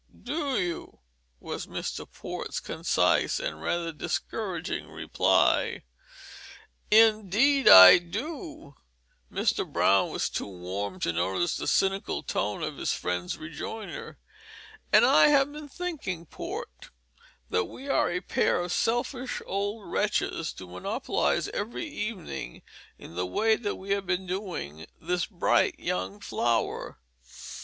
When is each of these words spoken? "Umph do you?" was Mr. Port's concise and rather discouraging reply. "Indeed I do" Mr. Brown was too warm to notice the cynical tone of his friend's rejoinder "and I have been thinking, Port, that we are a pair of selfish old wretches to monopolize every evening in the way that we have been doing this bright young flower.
"Umph 0.15 0.23
do 0.23 0.59
you?" 0.59 0.99
was 1.39 1.67
Mr. 1.67 2.11
Port's 2.11 2.59
concise 2.59 3.39
and 3.39 3.61
rather 3.61 3.91
discouraging 3.91 4.87
reply. 4.87 5.83
"Indeed 6.89 7.67
I 7.67 7.99
do" 7.99 8.73
Mr. 9.31 9.63
Brown 9.71 10.09
was 10.09 10.27
too 10.27 10.47
warm 10.47 10.99
to 11.01 11.13
notice 11.13 11.55
the 11.55 11.67
cynical 11.67 12.23
tone 12.23 12.63
of 12.63 12.77
his 12.77 12.93
friend's 12.93 13.37
rejoinder 13.37 14.17
"and 14.91 15.05
I 15.05 15.27
have 15.27 15.51
been 15.53 15.69
thinking, 15.69 16.25
Port, 16.25 16.89
that 17.51 17.65
we 17.65 17.87
are 17.87 18.09
a 18.09 18.21
pair 18.21 18.59
of 18.59 18.71
selfish 18.71 19.39
old 19.45 19.87
wretches 19.87 20.51
to 20.53 20.67
monopolize 20.67 21.47
every 21.49 21.85
evening 21.85 22.63
in 22.97 23.13
the 23.13 23.27
way 23.27 23.55
that 23.55 23.75
we 23.75 23.91
have 23.91 24.07
been 24.07 24.25
doing 24.25 24.87
this 24.99 25.27
bright 25.27 25.75
young 25.79 26.19
flower. 26.19 26.97